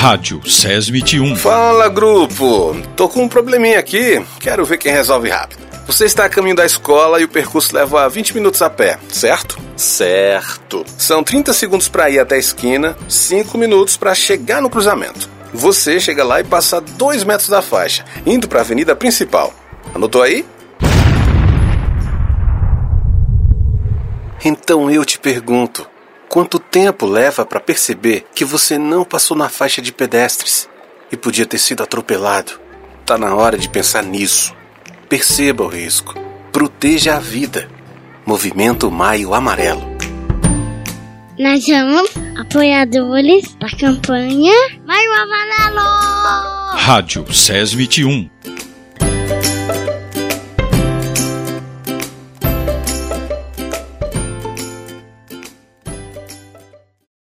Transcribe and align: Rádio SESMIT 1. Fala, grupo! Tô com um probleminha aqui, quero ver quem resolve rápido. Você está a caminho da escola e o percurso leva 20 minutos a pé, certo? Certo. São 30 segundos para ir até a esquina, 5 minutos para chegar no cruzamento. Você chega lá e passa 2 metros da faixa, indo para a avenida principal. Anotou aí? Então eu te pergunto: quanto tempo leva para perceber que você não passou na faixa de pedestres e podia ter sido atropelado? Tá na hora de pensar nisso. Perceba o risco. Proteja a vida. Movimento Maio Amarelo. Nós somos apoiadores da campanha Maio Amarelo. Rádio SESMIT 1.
Rádio 0.00 0.40
SESMIT 0.48 1.20
1. 1.20 1.36
Fala, 1.36 1.86
grupo! 1.90 2.74
Tô 2.96 3.06
com 3.06 3.24
um 3.24 3.28
probleminha 3.28 3.78
aqui, 3.78 4.24
quero 4.40 4.64
ver 4.64 4.78
quem 4.78 4.90
resolve 4.90 5.28
rápido. 5.28 5.60
Você 5.86 6.06
está 6.06 6.24
a 6.24 6.28
caminho 6.30 6.56
da 6.56 6.64
escola 6.64 7.20
e 7.20 7.24
o 7.24 7.28
percurso 7.28 7.76
leva 7.76 8.08
20 8.08 8.34
minutos 8.34 8.62
a 8.62 8.70
pé, 8.70 8.98
certo? 9.10 9.58
Certo. 9.76 10.86
São 10.96 11.22
30 11.22 11.52
segundos 11.52 11.86
para 11.86 12.08
ir 12.08 12.18
até 12.18 12.36
a 12.36 12.38
esquina, 12.38 12.96
5 13.10 13.58
minutos 13.58 13.98
para 13.98 14.14
chegar 14.14 14.62
no 14.62 14.70
cruzamento. 14.70 15.28
Você 15.52 16.00
chega 16.00 16.24
lá 16.24 16.40
e 16.40 16.44
passa 16.44 16.80
2 16.80 17.22
metros 17.24 17.50
da 17.50 17.60
faixa, 17.60 18.02
indo 18.24 18.48
para 18.48 18.60
a 18.60 18.62
avenida 18.62 18.96
principal. 18.96 19.52
Anotou 19.94 20.22
aí? 20.22 20.46
Então 24.42 24.90
eu 24.90 25.04
te 25.04 25.18
pergunto: 25.18 25.89
quanto 26.30 26.60
tempo 26.60 27.06
leva 27.06 27.44
para 27.44 27.58
perceber 27.58 28.24
que 28.32 28.44
você 28.44 28.78
não 28.78 29.04
passou 29.04 29.36
na 29.36 29.48
faixa 29.48 29.82
de 29.82 29.92
pedestres 29.92 30.68
e 31.10 31.16
podia 31.16 31.44
ter 31.44 31.58
sido 31.58 31.82
atropelado? 31.82 32.52
Tá 33.04 33.18
na 33.18 33.34
hora 33.34 33.58
de 33.58 33.68
pensar 33.68 34.04
nisso. 34.04 34.54
Perceba 35.08 35.64
o 35.64 35.68
risco. 35.68 36.14
Proteja 36.52 37.16
a 37.16 37.18
vida. 37.18 37.68
Movimento 38.24 38.88
Maio 38.92 39.34
Amarelo. 39.34 39.82
Nós 41.36 41.64
somos 41.64 42.10
apoiadores 42.38 43.52
da 43.56 43.68
campanha 43.76 44.54
Maio 44.86 45.12
Amarelo. 45.12 46.76
Rádio 46.76 47.32
SESMIT 47.34 48.04
1. 48.04 48.30